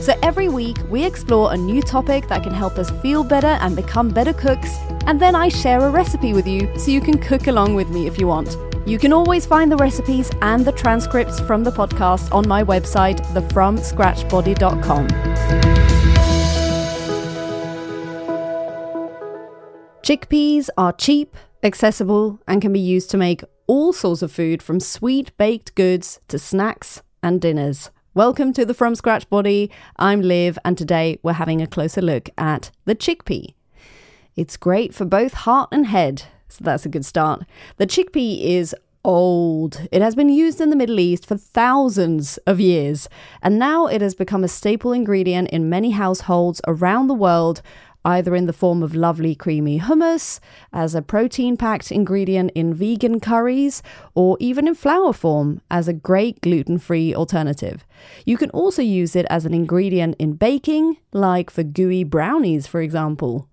[0.00, 3.76] So every week, we explore a new topic that can help us feel better and
[3.76, 7.48] become better cooks, and then I share a recipe with you so you can cook
[7.48, 8.56] along with me if you want.
[8.86, 13.20] You can always find the recipes and the transcripts from the podcast on my website,
[13.34, 15.08] thefromscratchbody.com.
[20.02, 24.80] Chickpeas are cheap, accessible, and can be used to make all sorts of food from
[24.80, 27.90] sweet baked goods to snacks and dinners.
[28.20, 29.70] Welcome to the From Scratch Body.
[29.96, 33.54] I'm Liv, and today we're having a closer look at the chickpea.
[34.36, 37.46] It's great for both heart and head, so that's a good start.
[37.78, 39.88] The chickpea is old.
[39.90, 43.08] It has been used in the Middle East for thousands of years,
[43.40, 47.62] and now it has become a staple ingredient in many households around the world
[48.04, 50.40] either in the form of lovely creamy hummus,
[50.72, 53.82] as a protein packed ingredient in vegan curries,
[54.14, 57.84] or even in flour form as a great gluten free alternative.
[58.24, 62.80] You can also use it as an ingredient in baking, like for gooey brownies, for
[62.80, 63.48] example.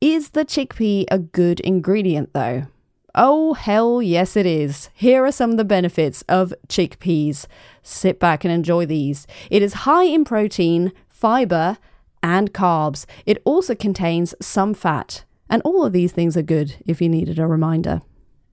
[0.00, 2.66] Is the chickpea a good ingredient though?
[3.14, 4.90] Oh, hell yes, it is.
[4.92, 7.46] Here are some of the benefits of chickpeas.
[7.80, 9.28] Sit back and enjoy these.
[9.50, 11.78] It is high in protein, fiber,
[12.24, 13.04] and carbs.
[13.26, 15.24] It also contains some fat.
[15.48, 18.00] And all of these things are good if you needed a reminder.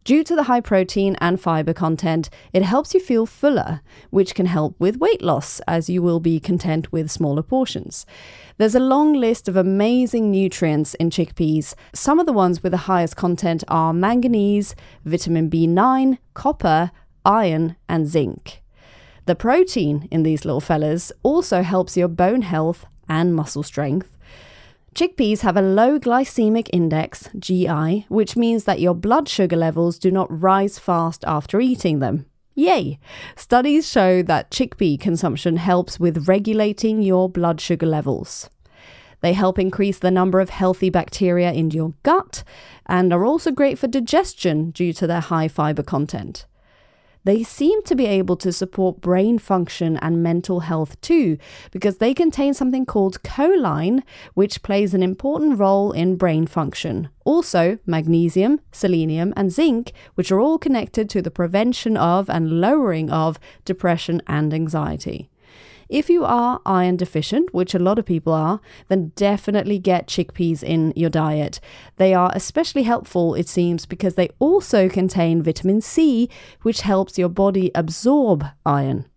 [0.03, 4.47] Due to the high protein and fiber content, it helps you feel fuller, which can
[4.47, 8.05] help with weight loss as you will be content with smaller portions.
[8.57, 11.75] There's a long list of amazing nutrients in chickpeas.
[11.93, 14.75] Some of the ones with the highest content are manganese,
[15.05, 16.91] vitamin B9, copper,
[17.23, 18.63] iron, and zinc.
[19.27, 24.17] The protein in these little fellas also helps your bone health and muscle strength.
[24.95, 30.11] Chickpeas have a low glycemic index, GI, which means that your blood sugar levels do
[30.11, 32.25] not rise fast after eating them.
[32.55, 32.99] Yay!
[33.35, 38.49] Studies show that chickpea consumption helps with regulating your blood sugar levels.
[39.21, 42.43] They help increase the number of healthy bacteria in your gut
[42.85, 46.45] and are also great for digestion due to their high fiber content
[47.23, 51.37] they seem to be able to support brain function and mental health too,
[51.71, 57.09] because they contain something called choline, which plays an important role in brain function.
[57.25, 63.09] Also, magnesium, selenium, and zinc, which are all connected to the prevention of and lowering
[63.09, 65.30] of depression and anxiety.
[65.91, 70.63] If you are iron deficient, which a lot of people are, then definitely get chickpeas
[70.63, 71.59] in your diet.
[71.97, 76.29] They are especially helpful, it seems, because they also contain vitamin C,
[76.61, 79.10] which helps your body absorb iron.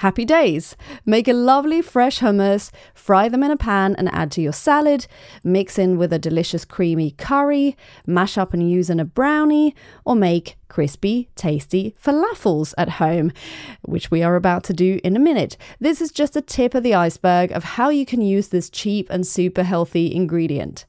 [0.00, 0.76] Happy days!
[1.04, 5.06] Make a lovely fresh hummus, fry them in a pan and add to your salad,
[5.44, 9.74] mix in with a delicious creamy curry, mash up and use in a brownie,
[10.06, 13.30] or make crispy, tasty falafels at home,
[13.82, 15.58] which we are about to do in a minute.
[15.80, 19.06] This is just a tip of the iceberg of how you can use this cheap
[19.10, 20.86] and super healthy ingredient.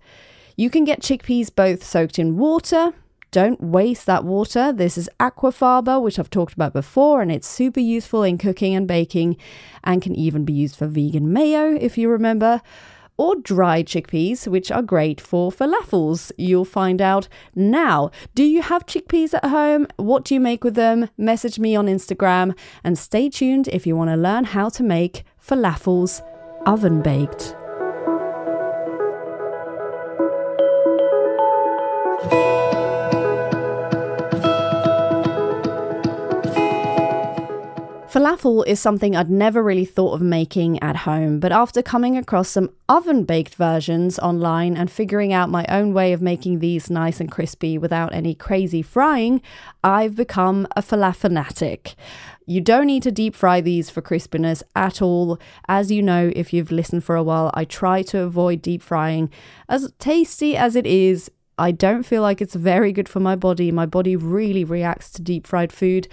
[0.55, 2.93] You can get chickpeas both soaked in water,
[3.31, 4.73] don't waste that water.
[4.73, 8.87] This is aquafaba, which I've talked about before, and it's super useful in cooking and
[8.87, 9.37] baking
[9.83, 12.61] and can even be used for vegan mayo, if you remember.
[13.17, 16.31] Or dried chickpeas, which are great for falafels.
[16.37, 18.09] You'll find out now.
[18.33, 19.87] Do you have chickpeas at home?
[19.97, 21.09] What do you make with them?
[21.17, 25.23] Message me on Instagram and stay tuned if you want to learn how to make
[25.39, 26.21] falafels
[26.65, 27.55] oven baked.
[38.31, 42.47] Falafel is something I'd never really thought of making at home, but after coming across
[42.47, 47.19] some oven baked versions online and figuring out my own way of making these nice
[47.19, 49.41] and crispy without any crazy frying,
[49.83, 51.95] I've become a falafel fanatic.
[52.45, 55.37] You don't need to deep fry these for crispiness at all.
[55.67, 59.29] As you know, if you've listened for a while, I try to avoid deep frying.
[59.67, 63.72] As tasty as it is, I don't feel like it's very good for my body.
[63.72, 66.07] My body really reacts to deep fried food.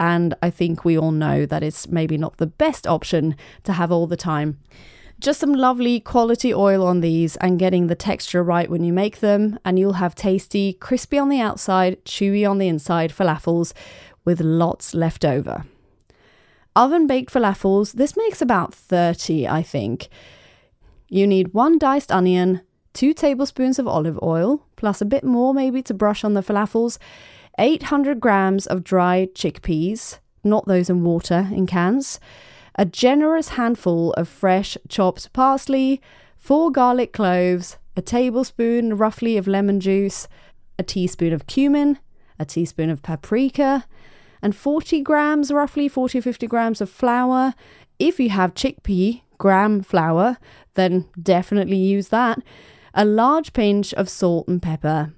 [0.00, 3.92] And I think we all know that it's maybe not the best option to have
[3.92, 4.58] all the time.
[5.20, 9.20] Just some lovely quality oil on these and getting the texture right when you make
[9.20, 13.74] them, and you'll have tasty, crispy on the outside, chewy on the inside falafels
[14.24, 15.66] with lots left over.
[16.74, 20.08] Oven baked falafels, this makes about 30, I think.
[21.08, 22.62] You need one diced onion,
[22.94, 26.96] two tablespoons of olive oil, plus a bit more maybe to brush on the falafels,
[27.58, 32.20] 800 grams of dried chickpeas, not those in water in cans,
[32.76, 36.00] a generous handful of fresh chopped parsley,
[36.36, 40.28] four garlic cloves, a tablespoon roughly of lemon juice,
[40.78, 41.98] a teaspoon of cumin,
[42.38, 43.84] a teaspoon of paprika,
[44.40, 47.54] and 40 grams, roughly 40 50 grams of flour.
[47.98, 50.38] If you have chickpea gram flour,
[50.74, 52.38] then definitely use that.
[52.94, 55.12] A large pinch of salt and pepper.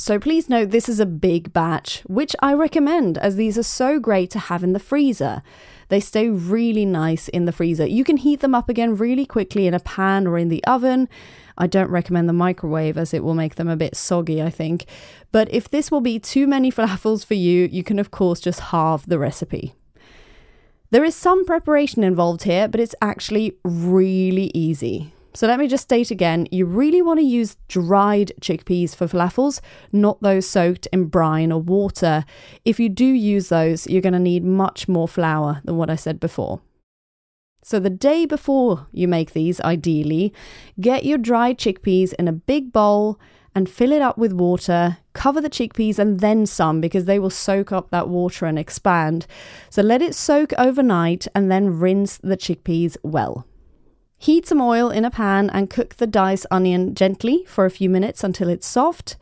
[0.00, 4.00] So please note this is a big batch, which I recommend as these are so
[4.00, 5.42] great to have in the freezer.
[5.90, 7.84] They stay really nice in the freezer.
[7.84, 11.06] You can heat them up again really quickly in a pan or in the oven.
[11.58, 14.86] I don't recommend the microwave as it will make them a bit soggy, I think.
[15.32, 18.60] But if this will be too many falafels for you, you can of course just
[18.60, 19.74] halve the recipe.
[20.88, 25.12] There is some preparation involved here, but it's actually really easy.
[25.32, 29.60] So let me just state again you really want to use dried chickpeas for falafels,
[29.92, 32.24] not those soaked in brine or water.
[32.64, 35.96] If you do use those, you're going to need much more flour than what I
[35.96, 36.60] said before.
[37.62, 40.32] So, the day before you make these, ideally,
[40.80, 43.20] get your dried chickpeas in a big bowl
[43.54, 44.98] and fill it up with water.
[45.12, 49.26] Cover the chickpeas and then some because they will soak up that water and expand.
[49.68, 53.46] So, let it soak overnight and then rinse the chickpeas well.
[54.22, 57.88] Heat some oil in a pan and cook the diced onion gently for a few
[57.88, 59.16] minutes until it's soft.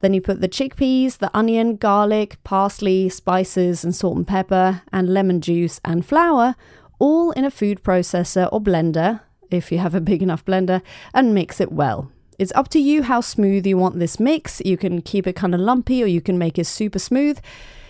[0.00, 5.08] Then you put the chickpeas, the onion, garlic, parsley, spices, and salt and pepper, and
[5.08, 6.54] lemon juice and flour
[6.98, 10.82] all in a food processor or blender, if you have a big enough blender,
[11.14, 12.12] and mix it well.
[12.38, 14.60] It's up to you how smooth you want this mix.
[14.66, 17.40] You can keep it kind of lumpy or you can make it super smooth.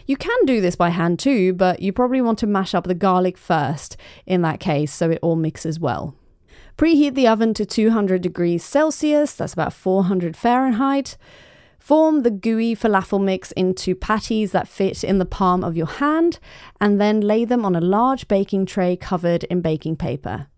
[0.07, 2.95] You can do this by hand too, but you probably want to mash up the
[2.95, 3.97] garlic first
[4.27, 6.15] in that case so it all mixes well.
[6.77, 11.17] Preheat the oven to 200 degrees Celsius, that's about 400 Fahrenheit.
[11.79, 16.39] Form the gooey falafel mix into patties that fit in the palm of your hand,
[16.79, 20.49] and then lay them on a large baking tray covered in baking paper.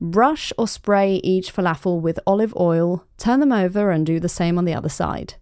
[0.00, 4.58] Brush or spray each falafel with olive oil, turn them over, and do the same
[4.58, 5.34] on the other side.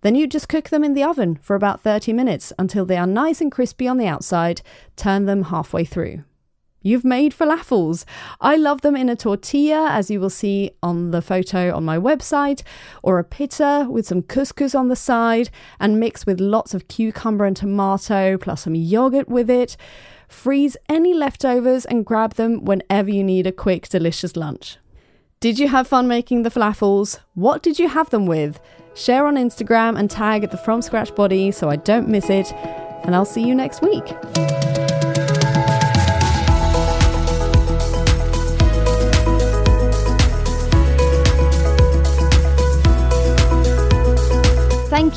[0.00, 3.06] Then you just cook them in the oven for about 30 minutes until they are
[3.06, 4.62] nice and crispy on the outside.
[4.96, 6.24] Turn them halfway through.
[6.82, 8.04] You've made falafels.
[8.40, 11.98] I love them in a tortilla, as you will see on the photo on my
[11.98, 12.62] website,
[13.02, 17.44] or a pita with some couscous on the side and mixed with lots of cucumber
[17.44, 19.76] and tomato, plus some yogurt with it.
[20.26, 24.78] Freeze any leftovers and grab them whenever you need a quick, delicious lunch.
[25.40, 27.18] Did you have fun making the falafels?
[27.34, 28.60] What did you have them with?
[28.94, 32.52] Share on Instagram and tag at the From Scratch Body so I don't miss it.
[33.04, 34.04] And I'll see you next week.